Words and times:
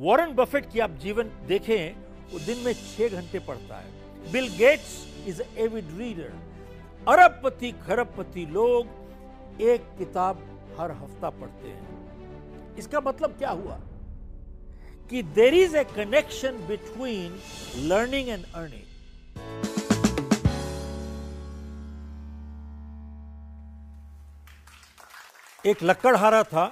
Warren 0.00 0.32
Buffett 0.34 0.70
की 0.72 0.80
आप 0.80 0.90
जीवन 0.90 1.30
देखें, 1.46 1.94
वो 2.32 2.38
दिन 2.38 2.58
में 2.58 2.72
छह 2.74 3.16
घंटे 3.16 3.38
पढ़ता 3.38 3.78
है। 3.78 4.30
Bill 4.32 4.46
Gates 4.48 4.92
is 5.28 5.42
avid 5.42 5.90
reader 5.98 6.32
अरबपति, 7.08 7.70
खरबपति 7.86 8.44
लोग 8.46 9.60
एक 9.62 9.90
किताब 9.98 10.38
हर 10.78 10.92
हफ़्ता 10.92 11.30
पढ़ते 11.30 11.68
हैं। 11.68 12.76
इसका 12.78 13.00
मतलब 13.00 13.36
क्या 13.38 13.50
हुआ? 13.50 13.76
कि 15.10 15.22
there 15.34 15.54
is 15.54 15.76
a 15.76 15.84
connection 15.84 16.66
between 16.68 17.38
learning 17.88 18.28
and 18.28 18.44
earning 18.54 18.88
एक 25.66 25.82
लक्कड़हारा 25.82 26.42
था, 26.44 26.66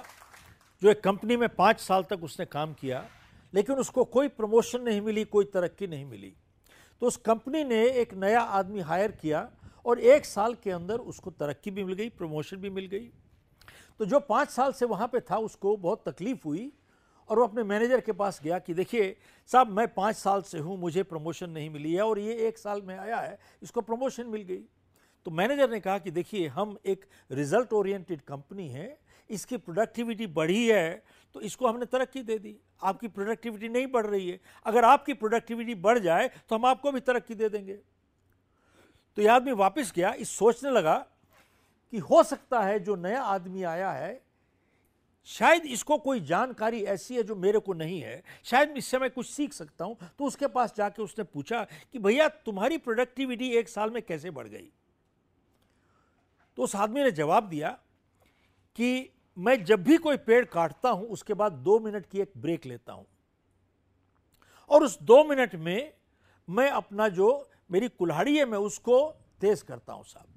जो 0.81 0.89
एक 0.89 1.03
कंपनी 1.03 1.37
में 1.37 1.47
पाँच 1.55 1.79
साल 1.79 2.03
तक 2.09 2.23
उसने 2.23 2.45
काम 2.47 2.73
किया। 2.73 3.05
लेकिन 3.53 3.75
उसको 3.75 4.03
कोई 4.05 4.27
प्रमोशन 4.27 4.81
नहीं 4.81 5.01
मिली, 5.01 5.23
कोई 5.25 5.45
तरक्की 5.45 5.87
नहीं 5.87 6.05
मिली। 6.05 6.33
तो 7.01 7.07
उस 7.07 7.17
कंपनी 7.17 7.63
ने 7.63 7.83
एक 7.91 8.13
नया 8.13 8.41
आदमी 8.41 8.79
हायर 8.81 9.11
किया 9.11 9.49
और 9.85 9.99
एक 9.99 10.25
साल 10.25 10.53
के 10.53 10.71
अंदर 10.71 10.99
उसको 10.99 11.31
तरक्की 11.31 11.71
भी 11.71 11.83
मिल 11.83 11.95
गई, 11.95 12.09
प्रमोशन 12.09 12.57
भी 12.57 12.69
मिल 12.69 12.85
गई। 12.85 13.09
तो 13.99 14.05
जो 14.05 14.19
पाँच 14.19 14.49
साल 14.49 14.71
से 14.73 14.85
वहाँ 14.85 15.07
पे 15.07 15.19
था, 15.19 15.37
उसको 15.37 15.75
बहुत 15.77 16.03
तकलीफ़ 16.09 16.39
हुई 16.45 16.71
और 17.29 17.39
वो 17.39 17.45
अपने 17.45 17.63
मैनेजर 17.63 18.01
के 18.01 18.11
पास 18.11 18.39
गया 18.43 18.59
कि 18.59 18.73
देखिए, 18.73 19.15
साहब, 19.49 19.69
मैं 19.69 19.87
पाँच 19.93 20.15
साल 20.15 20.41
से 20.41 20.59
हूँ, 20.59 20.77
मुझे 20.77 21.03
प्रमोशन 21.03 21.49
नहीं 21.49 21.69
मिली 21.69 21.93
है 21.93 22.01
और 22.01 22.19
ये 22.19 22.35
एक 22.47 22.57
साल 22.57 22.81
में 22.81 22.97
आया 22.97 23.17
है, 23.17 23.37
इसको 23.63 23.81
प्रमोशन 23.81 24.27
मिल 24.27 24.41
गई। 24.41 24.63
तो 25.25 25.31
मैनेजर 25.31 25.69
ने 25.69 25.79
कहा 25.79 25.97
कि 25.97 26.11
देखिए, 26.11 26.47
हम 26.47 26.77
एक 26.85 27.05
रिज़ल्ट 27.31 27.73
ओरिएंटेड 27.73 28.21
कंपनी 28.21 28.67
है, 28.69 28.97
इसकी 29.29 29.57
प्रोडक्टिविटी 29.57 30.27
बढ़ी 30.27 30.67
है 30.67 31.03
तो 31.35 31.41
इसको 31.41 31.67
हमने 31.67 31.85
तरक्की 31.85 32.21
दे 32.23 32.37
दी। 32.39 32.55
आपकी 32.81 33.07
प्रोडक्टिविटी 33.07 33.69
नहीं 33.69 33.87
बढ़ 33.87 34.05
रही 34.05 34.29
है। 34.29 34.39
अगर 34.65 34.85
आपकी 34.85 35.13
प्रोडक्टिविटी 35.15 35.75
बढ़ 35.77 35.99
जाए 35.99 36.27
तो 36.49 36.55
हम 36.55 36.65
आपको 36.65 36.91
भी 36.91 36.99
तरक्की 37.01 37.35
दे 37.35 37.49
देंगे। 37.49 37.73
तो 39.17 39.21
यह 39.21 39.33
आदमी 39.33 39.51
वापस 39.51 39.91
गया, 39.95 40.13
इस 40.13 40.29
सोचने 40.29 40.71
लगा 40.71 40.97
कि 41.93 41.97
हो 41.99 42.23
सकता 42.23 42.61
है 42.61 42.79
जो 42.79 42.95
नया 42.95 43.21
आदमी 43.23 43.63
आया 43.63 43.91
है, 43.91 44.21
शायद 45.27 45.65
इसको 45.65 45.97
कोई 45.97 46.19
जानकारी 46.19 46.81
ऐसी 46.83 47.15
है 47.15 47.23
जो 47.23 47.35
मेरे 47.35 47.59
को 47.59 47.73
नहीं 47.73 47.99
है। 48.01 48.21
शायद 48.43 48.77
इससे 48.77 48.99
मैं 48.99 49.09
कुछ 49.09 49.29
सीख 49.29 49.53
सकता 49.53 49.85
हूँ। 49.85 49.97
तो 50.19 50.25
उसके 50.25 50.47
पास 50.47 50.73
जाके 50.75 51.01
उसने 51.01 51.23
पूछा 51.23 51.63
कि 51.63 51.99
भैया, 51.99 52.27
तुम्हारी 52.27 52.77
प्रोडक्टिविटी 52.77 53.49
एक 53.51 53.69
साल 53.69 53.89
में 53.89 54.01
कैसे 54.01 54.31
बढ़ 54.31 54.47
गई? 54.47 54.69
तो 56.57 56.63
उस 56.63 56.75
आदमी 56.75 57.03
ने 57.03 57.11
जवाब 57.11 57.49
दिया 57.49 57.69
कि 58.75 59.09
मैं 59.39 59.63
जब 59.65 59.83
भी 59.83 59.97
कोई 59.97 60.17
पेड़ 60.17 60.45
काटता 60.45 60.89
हूँ, 60.89 61.07
उसके 61.07 61.33
बाद 61.33 61.51
दो 61.51 61.79
मिनट 61.79 62.05
की 62.05 62.19
एक 62.19 62.31
ब्रेक 62.37 62.65
लेता 62.65 62.93
हूँ। 62.93 63.05
और 64.69 64.83
उस 64.83 65.01
दो 65.01 65.23
मिनट 65.23 65.55
में 65.55 65.93
मैं 66.49 66.69
अपना 66.69 67.07
जो 67.07 67.49
मेरी 67.71 67.87
कुल्हाड़ी 67.87 68.37
है, 68.37 68.45
मैं 68.45 68.57
उसको 68.57 69.15
तेज 69.41 69.61
करता 69.61 69.93
हूँ, 69.93 70.03
साहब। 70.03 70.27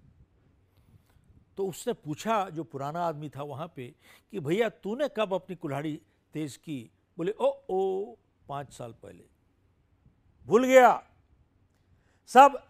तो 1.56 1.66
उसने 1.66 1.92
पूछा, 1.92 2.48
जो 2.48 2.64
पुराना 2.64 3.04
आदमी 3.04 3.28
था 3.28 3.42
वहाँ 3.42 3.72
पे, 3.76 3.94
कि 4.30 4.40
भैया, 4.40 4.68
तूने 4.68 5.08
कब 5.16 5.34
अपनी 5.34 5.56
कुल्हाड़ी 5.56 6.00
तेज 6.32 6.56
की? 6.56 6.90
बोले, 7.16 7.32
ओ 7.32 7.60
ओ, 7.70 8.14
पाँच 8.48 8.72
साल 8.72 8.92
पहले। 8.92 9.24
भूल 10.46 10.64
गया। 10.64 11.02
सब 12.26 12.66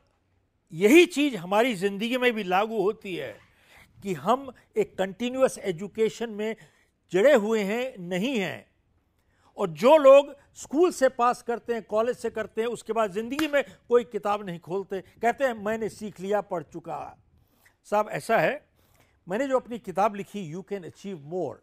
यही 0.72 1.06
चीज़ 1.06 1.36
हमारी 1.36 1.74
ज़िंदगी 1.74 2.16
में 2.16 2.32
भी 2.32 2.42
लागू 2.42 2.82
होती 2.82 3.16
है। 3.16 3.51
कि 4.02 4.14
हम 4.14 4.52
एक 4.76 4.96
कंटिन्यूस 4.98 5.58
एजुकेशन 5.58 6.30
में 6.30 6.56
जड़े 7.12 7.34
हुए 7.34 7.62
हैं, 7.62 7.94
नहीं 7.98 8.38
हैं। 8.38 8.66
और 9.58 9.68
जो 9.70 9.96
लोग 9.96 10.34
स्कूल 10.54 10.90
से 10.92 11.08
पास 11.08 11.42
करते 11.42 11.74
हैं 11.74 11.82
कॉलेज 11.82 12.16
से 12.16 12.30
करते 12.30 12.60
हैं, 12.60 12.68
उसके 12.68 12.92
बाद 12.92 13.12
ज़िंदगी 13.12 13.48
में 13.48 13.62
कोई 13.88 14.04
किताब 14.04 14.46
नहीं 14.46 14.60
खोलते, 14.60 15.00
कहते 15.00 15.44
हैं, 15.44 15.54
मैंने 15.54 15.88
सीख 15.88 16.20
लिया, 16.20 16.40
पढ़ 16.40 16.62
चुका 16.62 17.16
साहब, 17.86 18.08
ऐसा 18.08 18.38
है, 18.38 18.64
मैंने 19.26 19.46
जो 19.48 19.58
अपनी 19.58 19.78
किताब 19.78 20.14
लिखी 20.14 20.40
यू 20.42 20.62
कैन 20.62 20.84
अचीव 20.84 21.18
मोर 21.24 21.62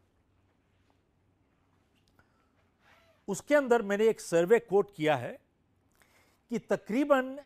उसके 3.28 3.56
अंदर 3.56 3.82
मैंने 3.82 4.08
एक 4.10 4.20
सर्वे 4.20 4.60
कोट 4.60 4.96
किया 4.96 5.16
है 5.16 5.38
कि 6.52 6.60
तकरीबन 6.60 7.38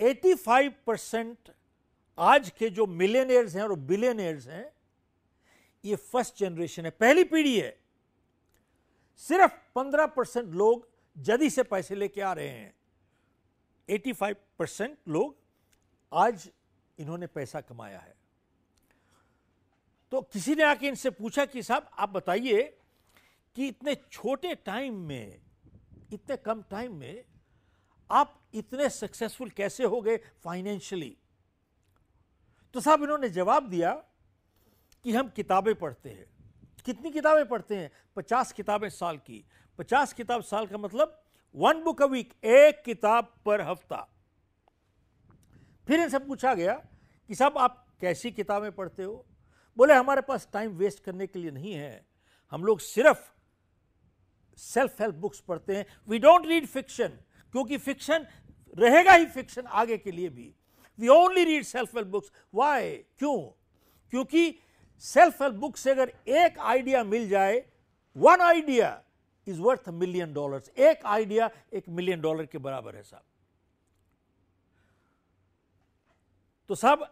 85 0.00 0.68
परसेंट 0.86 1.50
आज 2.20 2.50
के 2.50 2.70
जो 2.70 2.86
मिलेनियर्स 2.86 3.56
हैं 3.56 3.62
और 3.62 3.74
बिलियनियर्स 3.74 4.48
हैं, 4.48 4.72
ये 5.84 5.96
फ़र्स्ट 5.96 6.38
जनरेशन 6.38 6.84
है, 6.84 6.90
पहली 6.90 7.24
पीढ़ी 7.24 7.60
है। 7.60 7.80
सिर्फ़ 9.16 9.52
15 9.74 10.06
परसेंट 10.06 10.54
लोग 10.54 10.88
जदी 11.18 11.50
से 11.50 11.62
पैसे 11.62 11.94
लेके 11.94 12.20
आ 12.20 12.32
रहे 12.32 12.48
हैं। 12.48 12.74
85 13.88 14.36
परसेंट 14.58 14.98
लोग 15.08 15.36
आज 16.12 16.50
इन्होंने 16.98 17.26
पैसा 17.26 17.60
कमाया 17.60 17.98
है। 17.98 18.14
तो 20.10 20.20
किसी 20.20 20.54
ने 20.54 20.62
आके 20.62 20.88
इनसे 20.88 21.10
पूछा 21.10 21.44
कि 21.44 21.62
साहब, 21.62 21.90
आप 21.98 22.08
बताइए 22.08 22.62
कि 23.56 23.68
इतने 23.68 23.94
छोटे 24.12 24.54
टाइम 24.54 24.94
में, 24.94 25.40
इतने 26.12 26.36
कम 26.36 26.62
टाइम 26.62 26.94
में 26.94 27.24
आप 28.10 28.40
इतने 28.54 28.90
सक्सेसफुल 28.90 29.50
कैसे 29.50 29.84
हो 29.84 30.00
गए 30.00 30.16
फाइनेंशियली 30.16 31.16
तो 32.74 32.80
साहब 32.80 33.02
इन्होंने 33.02 33.28
जवाब 33.28 33.68
दिया 33.68 33.92
कि 35.04 35.12
हम 35.12 35.28
किताबें 35.28 35.74
पढ़ते 35.74 36.10
हैं। 36.10 36.26
कितनी 36.84 37.10
किताबें 37.10 37.48
पढ़ते 37.48 37.76
हैं? 37.76 37.90
पचास 38.16 38.52
किताबें 38.52 38.88
साल 38.88 39.16
की। 39.16 39.44
पचास 39.78 40.12
किताब 40.12 40.42
साल 40.42 40.66
का 40.66 40.78
मतलब 40.78 41.22
वन 41.54 41.82
बुक 41.82 42.02
अ 42.02 42.06
वीक 42.06 42.34
एक 42.44 42.82
किताब 42.84 43.34
पर 43.46 43.60
हफ़्ता। 43.60 44.08
फिर 45.86 46.00
इनसे 46.00 46.18
पूछा 46.18 46.54
गया 46.54 46.74
कि 47.28 47.34
साहब 47.34 47.58
आप 47.58 47.86
कैसी 48.00 48.30
किताबें 48.30 48.72
पढ़ते 48.72 49.02
हो? 49.02 49.26
बोले, 49.76 49.94
हमारे 49.94 50.20
पास 50.20 50.48
टाइम 50.52 50.70
वेस्ट 50.70 51.04
करने 51.04 51.26
के 51.26 51.38
लिए 51.38 51.50
नहीं 51.50 51.72
है। 51.72 52.06
हम 52.50 52.64
लोग 52.64 52.80
सिर्फ़ 52.80 53.30
सेल्फ 54.58 55.00
हेल्प 55.00 55.14
बुक्स 55.14 55.40
पढ़ते 55.40 55.76
हैं। 55.76 55.86
वी 56.08 56.18
डोंट 56.18 56.46
रीड 56.46 56.66
फिक्शन 56.66 57.08
क्योंकि 57.52 57.78
फिक्शन 57.78 58.26
रहेगा 58.78 59.12
ही 59.12 59.26
फिक्शन 59.26 59.62
आगे 59.66 59.98
के 59.98 60.10
लिए 60.10 60.28
भी। 60.28 60.54
We 61.00 61.08
only 61.08 61.44
read 61.44 61.64
self 61.64 61.94
help 61.96 62.08
books 62.08 62.32
why 62.54 62.90
क्यों? 63.18 63.38
क्योंकि 64.12 64.54
सेल्फ 65.04 65.42
हेल्प 65.42 65.54
बुक 65.54 65.76
से 65.76 65.90
अगर 65.90 66.12
एक 66.28 66.58
आइडिया 66.58 67.04
मिल 67.04 67.28
जाए 67.28 67.62
one 68.16 68.40
idea 68.40 69.02
is 69.46 69.60
worth 69.60 69.88
million 69.88 70.32
dollars 70.34 70.70
एक 70.78 71.06
आइडिया 71.06 71.50
एक 71.72 71.88
मिलियन 71.88 72.20
डॉलर 72.20 72.46
के 72.46 72.58
बराबर 72.58 72.96
है 72.96 73.02
साहब। 73.02 73.22
तो 76.70 76.74
साहब 76.74 77.06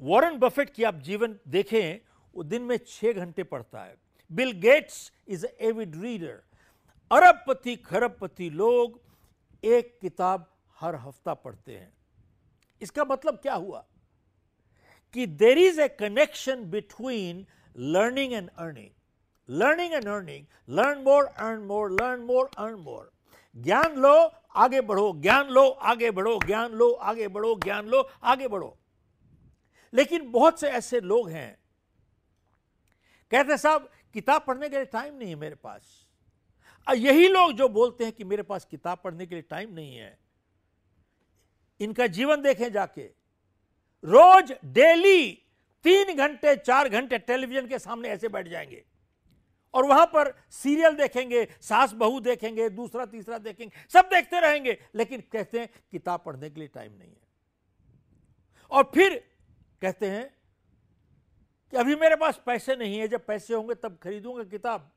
वॉरेन 0.00 0.38
बफेट 0.38 0.70
की 0.70 0.84
आप 0.84 0.94
जीवन 1.00 1.38
देखें, 1.48 2.00
वो 2.36 2.42
दिन 2.42 2.62
में 2.62 2.76
छह 2.86 3.12
घंटे 3.12 3.42
पढ़ता 3.42 3.84
है। 3.84 3.96
Bill 4.30 4.52
Gates 4.60 5.12
is 5.28 5.46
avid 5.46 5.96
reader 6.02 6.42
अरबपति 7.10 7.76
खरबपति 7.76 8.48
लोग 8.50 9.00
एक 9.64 9.98
किताब 10.00 10.46
हर 10.76 10.94
हफ़्ता 10.94 11.34
पढ़ते 11.34 11.76
हैं। 11.76 11.92
इसका 12.82 13.04
मतलब 13.04 13.34
क्या 13.34 13.54
हुआ? 13.54 13.86
कि 15.12 15.26
there 15.26 15.58
is 15.58 15.80
a 15.80 15.88
connection 15.88 16.64
between 16.64 17.46
learning 17.76 18.32
and 18.32 18.50
earning 18.58 18.90
learning 19.50 19.94
and 19.94 20.08
earning 20.08 20.46
learn 20.68 20.98
more 20.98 21.24
earn 21.24 21.60
more 21.60 21.92
learn 21.92 22.20
more 22.20 22.50
earn 22.58 22.74
more 22.74 23.12
ज्ञान 23.56 23.94
लो, 23.96 24.32
आगे 24.56 24.80
बढ़ो। 24.80 25.12
ज्ञान 25.16 25.48
लो, 25.48 25.68
आगे 25.68 26.10
बढ़ो। 26.10 26.38
ज्ञान 26.46 26.72
लो, 26.72 26.92
आगे 26.92 27.28
बढ़ो। 27.28 27.54
ज्ञान 27.54 27.86
लो, 27.86 28.10
आगे 28.22 28.48
बढ़ो। 28.48 28.78
लेकिन 29.94 30.30
बहुत 30.30 30.60
से 30.60 30.68
ऐसे 30.68 31.00
लोग 31.00 31.30
हैं। 31.30 31.58
कहते 33.30 33.58
साहब, 33.58 33.90
किताब 34.14 34.44
पढ़ने 34.46 34.68
के 34.68 34.76
लिए 34.76 34.84
टाइम 34.84 35.14
नहीं 35.14 35.28
है 35.28 35.34
मेरे 35.34 35.54
पास। 35.54 36.06
यही 36.96 37.28
लोग 37.28 37.52
जो 37.52 37.68
बोलते 37.68 38.04
हैं 38.04 38.12
कि 38.12 38.24
मेरे 38.24 38.42
पास 38.42 38.64
किताब 38.64 38.98
पढ़ने 39.04 39.26
के 39.26 39.34
लिए 39.34 39.42
टाइम 39.42 39.74
नहीं 39.74 39.96
है। 39.96 40.18
इनका 41.80 42.06
जीवन 42.06 42.42
देखें 42.42 42.72
जाके। 42.72 43.02
रोज 44.04 44.54
डेली 44.64 45.42
तीन 45.84 46.16
घंटे, 46.16 46.56
चार 46.56 46.88
घंटे 46.88 47.18
टेलीविज़न 47.18 47.66
के 47.66 47.78
सामने 47.78 48.08
ऐसे 48.08 48.28
बैठ 48.28 48.48
जाएँगे। 48.48 48.84
और 49.74 49.84
वहाँ 49.84 50.06
पर 50.06 50.42
सीरियल 50.50 50.90
देखेंगे, 50.90 51.48
सास 51.60 51.92
बहू 51.92 52.20
देखेंगे, 52.20 52.68
दूसरा, 52.68 53.06
तीसरा 53.06 53.38
देखेंगे, 53.38 53.88
सब 53.88 54.04
देखते 54.04 54.40
रहेंगे। 54.40 54.78
लेकिन 54.94 55.22
कहते 55.32 55.60
हैं, 55.60 55.68
किताब 55.92 56.22
पढ़ने 56.26 56.50
के 56.50 56.60
लिए 56.60 56.68
टाइम 56.68 56.92
नहीं 56.92 57.10
है। 57.10 57.20
और 58.70 58.90
फिर 58.94 59.30
कहते 59.82 60.06
हैं 60.06 60.34
कि 61.70 61.76
अभी 61.76 61.96
मेरे 61.96 62.16
पास 62.16 62.40
पैसे 62.46 62.76
नहीं 62.76 62.98
है, 62.98 63.08
जब 63.08 63.26
पैसे 63.26 63.54
होंगे 63.54 63.74
तब 63.74 63.98
खरीदूँगा 64.02 64.44
किताब। 64.44 64.95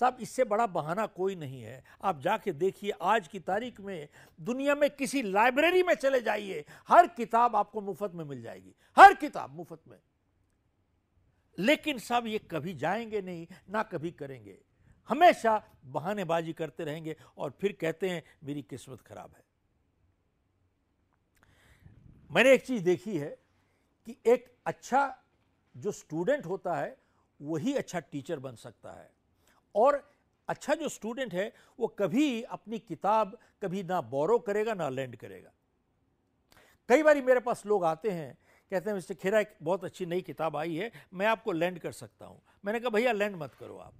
साहब, 0.00 0.16
इससे 0.20 0.44
बड़ा 0.44 0.66
बहाना 0.66 1.06
कोई 1.06 1.34
नहीं 1.34 1.62
है। 1.62 1.84
आप 2.02 2.20
जाके 2.20 2.52
देखिए, 2.52 2.90
आज 3.02 3.28
की 3.28 3.40
तारीख 3.40 3.80
में 3.80 4.08
दुनिया 4.40 4.74
में 4.74 4.90
किसी 4.90 5.22
लाइब्रेरी 5.22 5.82
में 5.82 5.94
चले 5.94 6.20
जाइए, 6.20 6.64
हर 6.88 7.06
किताब 7.06 7.56
आपको 7.56 7.80
मुफ़्त 7.80 8.12
में 8.14 8.24
मिल 8.24 8.42
जाएगी। 8.42 8.74
हर 8.96 9.14
किताब 9.14 9.50
मुफ़्त 9.50 9.82
में। 9.88 9.98
लेकिन 11.58 11.98
साहब, 11.98 12.26
ये 12.26 12.38
कभी 12.38 12.74
जाएँगे 12.74 13.22
नहीं, 13.22 13.46
ना 13.70 13.82
कभी 13.82 14.10
करेंगे। 14.10 14.58
हमेशा 15.08 15.62
बहानेबाजी 15.84 16.52
करते 16.52 16.84
रहेंगे 16.84 17.16
और 17.38 17.58
फिर 17.60 17.72
कहते 17.72 18.10
हैं, 18.10 18.22
मेरी 18.44 18.62
किस्मत 18.62 19.00
खराब 19.00 19.34
है। 19.36 19.44
मैंने 22.30 22.52
एक 22.52 22.66
चीज़ 22.66 22.84
देखी 22.84 23.18
है 23.18 23.38
कि 24.06 24.16
एक 24.26 24.56
अच्छा 24.66 25.22
जो 25.76 25.92
स्टूडेंट 25.92 26.46
होता 26.46 26.74
है, 26.74 26.96
वही 27.42 27.74
अच्छा 27.74 28.00
टीचर 28.00 28.38
बन 28.38 28.54
सकता 28.54 28.92
है। 28.92 29.10
और 29.74 30.14
अच्छा 30.48 30.74
जो 30.74 30.88
स्टूडेंट 30.88 31.34
है, 31.34 31.52
वो 31.78 31.86
कभी 31.86 32.42
अपनी 32.42 32.78
किताब 32.78 33.38
कभी 33.62 33.82
ना 33.82 34.00
बोरो 34.00 34.38
करेगा, 34.38 34.74
ना 34.74 34.88
लैंड 34.88 35.16
करेगा। 35.16 35.52
कई 36.88 37.02
बार 37.02 37.22
मेरे 37.22 37.40
पास 37.40 37.66
लोग 37.66 37.84
आते 37.84 38.10
हैं, 38.10 38.38
कहते 38.70 38.90
हैं, 38.90 38.94
मिस्टर 38.94 39.14
खेरा, 39.14 39.40
एक 39.40 39.56
बहुत 39.62 39.84
अच्छी 39.84 40.06
नई 40.06 40.22
किताब 40.22 40.56
आई 40.56 40.74
है, 40.74 40.92
मैं 41.14 41.26
आपको 41.26 41.52
लैंड 41.52 41.78
कर 41.78 41.92
सकता 41.92 42.26
हूँ। 42.26 42.42
मैंने 42.64 42.80
कहा, 42.80 42.90
भैया 42.90 43.12
लैंड 43.12 43.36
मत 43.36 43.54
करो 43.54 43.76
आप। 43.76 43.94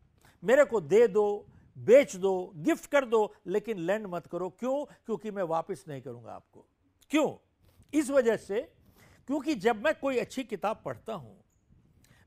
मेरे 0.44 0.64
को 0.64 0.80
दे 0.80 1.08
दो, 1.08 1.46
बेच 1.78 2.16
दो 2.16 2.52
गिफ्ट 2.56 2.90
कर 2.90 3.04
दो, 3.04 3.34
लेकिन 3.46 3.78
लैंड 3.78 4.06
मत 4.06 4.26
करो। 4.26 4.50
क्यों? 4.50 4.84
क्योंकि 4.84 5.30
मैं 5.30 5.42
वापस 5.42 5.84
नहीं 5.88 6.02
करूँगा 6.02 6.32
आपको। 6.32 6.66
क्यों? 7.10 7.36
इस 7.94 8.10
वजह 8.10 8.36
से, 8.36 8.60
क्योंकि 9.26 9.54
जब 9.54 9.84
मैं 9.84 9.94
कोई 9.94 10.18
अच्छी 10.18 10.44
किताब 10.44 10.82
पढ़ता 10.84 11.14
हूँ 11.14 11.43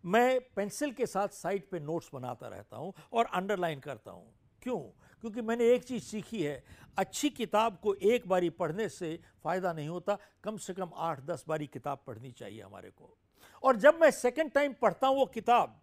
मैं 0.08 0.40
पेंसिल 0.56 0.92
के 0.92 1.06
साथ 1.06 1.28
साइड 1.34 1.70
पे 1.70 1.80
नोट्स 1.80 2.10
बनाता 2.14 2.48
रहता 2.48 2.78
हूँ 2.78 2.94
और 3.14 3.26
अंडरलाइन 3.26 3.80
करता 3.80 4.12
हूँ। 4.12 4.26
क्यों? 4.62 4.80
क्योंकि 5.24 5.42
मैंने 5.42 5.66
एक 5.74 5.84
चीज़ 5.84 6.04
सीखी 6.04 6.44
है, 6.44 6.64
अच्छी 6.98 7.30
किताब 7.30 7.80
को 7.84 7.94
एक 7.94 8.28
बारी 8.28 8.50
पढ़ने 8.52 8.88
से 8.90 9.20
फ़ायदा 9.44 9.74
नहीं 9.74 9.88
होता, 9.90 10.18
कम 10.44 10.58
से 10.58 10.74
कम 10.74 10.92
आठ 10.96 11.20
दस 11.26 11.44
बारी 11.48 11.68
किताब 11.68 12.04
पढ़नी 12.08 12.32
चाहिए 12.32 12.62
हमारे 12.62 12.90
को। 12.90 13.18
और 13.64 13.76
जब 13.76 14.00
मैं 14.02 14.12
सेकेंड 14.12 14.52
टाइम 14.52 14.74
पढ़ता 14.82 15.08
हूँ 15.08 15.18
वो 15.18 15.26
किताब 15.26 15.82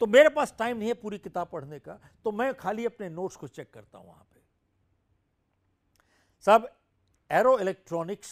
तो 0.00 0.06
मेरे 0.06 0.28
पास 0.28 0.54
टाइम 0.58 0.76
नहीं 0.76 0.88
है 0.88 0.94
पूरी 0.94 1.18
किताब 1.18 1.48
पढ़ने 1.48 1.78
का 1.78 1.98
तो 2.24 2.32
मैं 2.32 2.52
खाली 2.54 2.84
अपने 2.86 3.08
नोट्स 3.08 3.36
को 3.36 3.48
चेक 3.48 3.72
करता 3.74 3.98
हूँ 3.98 4.06
वहाँ 4.06 4.26
पे। 4.34 4.40
सब 6.44 6.68
एरो 7.30 7.58
इलेक्ट्रॉनिक्स 7.58 8.30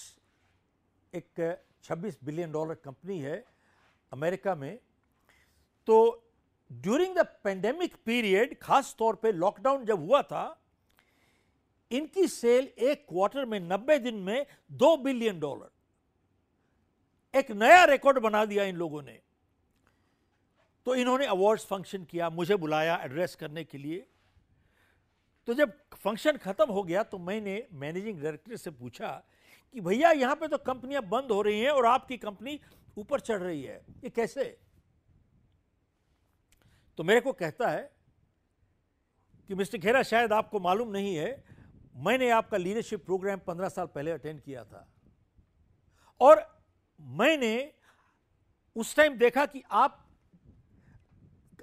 एक 1.15 1.59
26 1.85 2.17
बिलियन 2.25 2.53
डॉलर 2.53 2.75
कंपनी 2.75 3.19
है 3.21 3.45
अमेरिका 4.15 4.55
में 4.57 4.79
तो 5.89 5.97
ड्यूरिंग 6.71 7.15
द 7.17 7.27
पेंडेमिक 7.45 7.95
पीरियड 8.07 8.59
खास 8.61 8.95
तौर 8.99 9.15
पे 9.17 9.33
लॉकडाउन 9.35 9.85
जब 9.87 9.99
हुआ 10.01 10.23
था, 10.25 10.45
इनकी 11.91 12.27
सेल 12.29 12.65
एक 12.81 13.05
क्वार्टर 13.09 13.45
में 13.45 13.59
90 13.63 13.99
दिन 14.01 14.15
में 14.23 14.47
दो 14.73 14.97
बिलियन 14.99 15.41
डॉलर 15.41 15.71
एक 17.35 17.51
नया 17.53 17.85
रिकॉर्ड 17.87 18.19
बना 18.21 18.45
दिया 18.45 18.65
इन 18.65 18.77
लोगों 18.77 19.03
ने। 19.03 19.19
तो 20.87 20.95
इन्होंने 20.95 21.27
अवार्ड्स 21.27 21.65
फ़ंक्शन 21.67 22.05
किया, 22.05 22.31
मुझे 22.31 22.57
बुलाया 22.57 22.97
एड्रेस 23.05 23.35
करने 23.35 23.65
के 23.65 23.79
लिए। 23.79 24.07
तो 25.49 25.55
जब 25.55 25.73
फ़ंक्शन 25.95 26.37
खत्म 26.39 26.73
हो 26.73 26.83
गया 26.83 27.03
तो 27.05 27.19
मैंने 27.21 27.67
मैनेजिंग 27.75 28.21
डायरेक्टर 28.23 28.57
से 28.57 28.71
पूछा 28.73 29.09
कि 29.75 29.81
भैया, 29.81 30.11
यहाँ 30.13 30.35
पे 30.37 30.49
तो 30.49 30.59
कंपनियाँ 30.61 31.03
बंद 31.05 31.31
हो 31.33 31.41
रही 31.43 31.61
हैं 31.61 31.71
और 31.71 31.87
आपकी 31.87 32.17
कंपनी 32.19 32.59
ऊपर 32.97 33.21
चढ़ 33.21 33.39
रही 33.39 33.63
है, 33.63 33.85
ये 33.89 34.11
कैसे? 34.11 34.61
तो 36.97 37.05
मेरे 37.05 37.21
को 37.21 37.33
कहता 37.33 37.69
है 37.69 37.93
कि, 39.49 39.55
मिस्टर 39.55 39.79
खेरा 39.79 40.03
शायद 40.03 40.33
आपको 40.33 40.61
मालूम 40.61 40.89
नहीं 40.89 41.17
है, 41.17 41.45
मैंने 41.97 42.31
आपका 42.31 42.57
लीडरशिप 42.57 43.05
प्रोग्राम 43.05 43.39
पंद्रह 43.39 43.69
साल 43.69 43.87
पहले 43.87 44.11
अटेंड 44.11 44.41
किया 44.41 44.65
था। 44.65 44.89
और 46.21 46.65
मैंने 47.01 47.75
उस 48.77 48.97
टाइम 48.97 49.19
देखा 49.19 49.47
कि 49.47 49.63
आप 49.71 50.01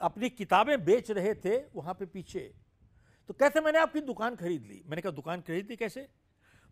अपनी 0.01 0.29
किताबें 0.29 0.85
बेच 0.85 1.11
रहे 1.11 1.35
थे 1.35 1.57
वहाँ 1.75 1.93
पे 1.93 2.05
पीछे। 2.05 2.55
तो 3.27 3.33
कैसे 3.33 3.61
मैंने 3.61 3.79
आपकी 3.79 4.01
दुकान 4.01 4.35
खरीद 4.35 4.63
ली। 4.63 4.83
मैंने 4.85 5.01
कहा, 5.01 5.11
दुकान 5.11 5.41
खरीद 5.41 5.67
ली 5.69 5.75
कैसे? 5.75 6.09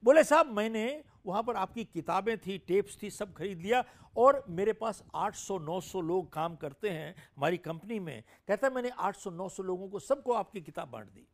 बोले, 0.04 0.24
साहब, 0.24 0.48
मैंने 0.48 1.04
वहाँ 1.25 1.42
पर 1.44 1.56
आपकी 1.56 1.84
किताबें 1.86 2.38
थी 2.38 2.57
टेप्स 2.57 2.98
थी, 3.01 3.10
सब 3.10 3.34
खरीद 3.34 3.62
लिया 3.62 3.84
और 4.18 4.44
मेरे 4.50 4.74
पास 4.74 5.01
800-900 5.16 6.01
लोग 6.01 6.31
काम 6.34 6.56
करते 6.56 6.90
हैं 6.90 7.16
हमारी 7.38 7.57
कंपनी 7.60 8.00
में। 8.00 8.24
कहता 8.48 8.68
है, 8.68 8.74
मैंने 8.74 8.90
800-900 8.90 9.63
लोगों 9.63 9.88
को 9.90 10.00
सबको 10.00 10.34
आपकी 10.34 10.62
किताब 10.62 10.90
बांट 10.90 11.07
दी। 11.07 11.28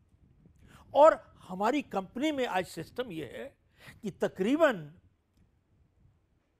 और 0.94 1.20
हमारी 1.44 1.82
कंपनी 1.84 2.32
में 2.32 2.46
आज 2.48 2.66
सिस्टम 2.66 3.12
यह 3.12 3.32
है 3.34 3.46
कि 4.04 4.12
तकरीबन 4.14 4.92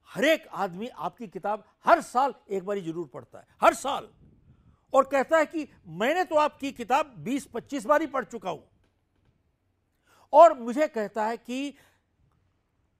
हर 0.10 0.26
एक 0.26 0.48
आदमी 0.56 0.88
आपकी 0.88 1.28
किताब 1.28 1.64
हर 1.86 2.02
साल 2.04 2.34
एक 2.50 2.66
बारी 2.66 2.82
ज़रूर 2.82 3.10
पढ़ता 3.14 3.40
है, 3.40 3.46
हर 3.62 3.74
साल। 3.74 4.08
और 4.94 5.04
कहता 5.04 5.38
है 5.38 5.46
कि 5.46 5.68
मैंने 5.90 6.24
तो 6.24 6.36
आपकी 6.38 6.72
किताब 6.72 7.16
20-25 7.20 7.86
बारी 7.86 8.08
पढ़ 8.08 8.26
चुका 8.26 8.50
हूँ। 8.50 8.64
और 10.34 10.58
मुझे 10.60 10.88
कहता 10.88 11.26
है 11.26 11.38
कि 11.38 11.74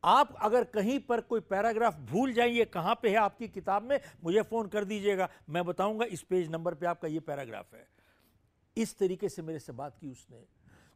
आप 0.06 0.36
अगर 0.42 0.64
कहीं 0.64 1.00
पर 1.00 1.22
कोई 1.22 1.40
पैराग्राफ 1.40 1.96
भूल 1.96 2.34
जाइए, 2.34 2.66
कहाँ 2.66 3.00
पे 3.02 3.10
है 3.10 3.16
आपकी 3.16 3.48
किताब 3.48 3.84
में, 3.84 4.00
मुझे 4.24 4.42
फ़ोन 4.42 4.68
कर 4.68 4.86
दीजिएगा। 4.86 5.30
मैं 5.50 5.66
बताऊँगा, 5.66 6.06
इस 6.06 6.22
पेज 6.22 6.52
नंबर 6.52 6.74
पे 6.74 6.86
आपका 6.86 7.08
ये 7.08 7.20
पैराग्राफ 7.20 7.74
है। 7.74 7.88
इस 8.78 8.98
तरीके 8.98 9.30
से 9.30 9.42
मेरे 9.42 9.60
से 9.60 9.72
बात 9.72 9.98
की 10.02 10.12
उसने। 10.12 10.46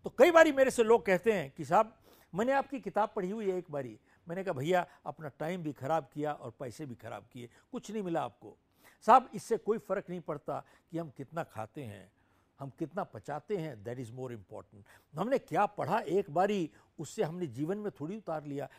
तो 0.04 0.10
कई 0.10 0.32
बारी 0.32 0.52
मेरे 0.52 0.72
से 0.72 0.84
लोग 0.84 1.06
कहते 1.06 1.32
हैं 1.32 1.52
कि 1.52 1.66
साहब, 1.66 2.00
मैंने 2.36 2.52
आपकी 2.52 2.80
किताब 2.80 3.14
पढ़ी 3.16 3.30
हुई 3.30 3.52
है 3.52 3.58
एक 3.58 3.66
बारी। 3.72 4.00
मैंने 4.30 4.44
कहा, 4.44 4.54
भैया, 4.54 4.88
अपना 5.06 5.28
टाइम 5.28 5.64
भी 5.64 5.74
खराब 5.74 6.10
किया 6.14 6.34
और 6.34 6.52
पैसे 6.60 6.86
भी 6.86 6.96
खराब 6.96 7.28
किए। 7.34 7.50
कुछ 7.72 7.92
नहीं 7.92 8.04
मिला 8.04 8.22
आपको। 8.22 8.58
साहब, 9.02 9.30
इससे 9.34 9.58
कोई 9.58 9.78
फ़र्क 9.78 10.06
नहीं 10.10 10.20
पड़ता 10.20 10.66
कि 10.92 10.98
हम 10.98 11.10
कितना 11.10 11.44
खाते 11.44 11.84
हैं। 11.84 12.12
हम 12.60 12.70
कितना 12.70 13.04
पचाते 13.04 13.58
हैं। 13.58 13.84
दैट 13.84 14.00
इज़ 14.00 14.12
मोर 14.12 14.34
इंपॉर्टेंट 14.34 14.86
हमने 15.16 15.38
क्या 15.38 15.66
पढ़ा 15.66 16.00
एक 16.00 16.32
बारी, 16.32 16.70
उससे 17.00 17.24
हमने 17.24 17.48
जीवन 17.48 17.78
में 17.78 17.92
थोड़ी 17.92 18.18
उतार 18.18 18.46
लिया। 18.46 18.70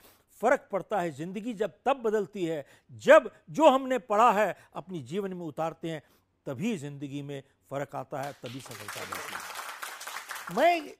फ़र्क 0.43 0.69
पड़ता 0.73 1.01
है, 1.01 1.11
ज़िंदगी 1.13 1.55
जब 1.55 1.73
तब 1.85 2.03
बदलती 2.03 2.45
है, 2.45 2.65
जब 3.03 3.31
जो 3.51 3.69
हमने 3.69 3.99
पढ़ा 4.01 4.31
है, 4.33 4.57
अपनी 4.75 5.03
जीवन 5.03 5.35
में 5.35 5.45
उतारते 5.47 5.91
हैं, 5.91 6.03
तभी 6.47 6.77
ज़िंदगी 6.79 7.23
में 7.23 7.43
फ़र्क 7.71 7.95
आता 7.97 8.23
है, 8.23 8.33
तभी 8.43 8.61
सफलता 8.61 9.01
मिलती 9.03 9.35
है। 9.35 10.57
मैं 10.57 10.95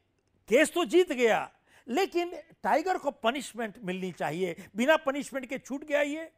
केस 0.49 0.73
तो 0.73 0.85
जीत 0.87 1.13
गया, 1.13 1.51
लेकिन 1.87 2.33
टाइगर 2.63 2.99
को 2.99 3.11
पनिशमेंट 3.13 3.79
मिलनी 3.85 4.13
चाहिए। 4.13 4.57
बिना 4.77 4.97
पनिशमेंट 4.99 5.47
के 5.47 5.59
छूट 5.59 5.85
गया 5.85 6.01
ये। 6.03 6.31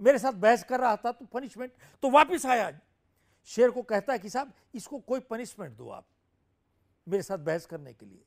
मेरे 0.00 0.18
साथ 0.18 0.32
बहस 0.34 0.64
कर 0.64 0.80
रहा 0.80 0.96
था 0.96 1.12
तो 1.12 1.24
पनिशमेंट 1.26 1.72
तो 2.02 2.10
वापस 2.10 2.46
आया। 2.46 2.70
शेर 3.48 3.70
को 3.70 3.82
कहता 3.84 4.12
है 4.12 4.18
कि 4.18 4.30
साहब, 4.30 4.52
इसको 4.74 4.98
कोई 5.00 5.20
पनिशमेंट 5.22 5.76
दो 5.76 5.88
आप, 5.90 6.06
मेरे 7.06 7.22
साथ 7.22 7.38
बहस 7.40 7.66
करने 7.66 7.92
के 7.92 8.06
लिए। 8.06 8.24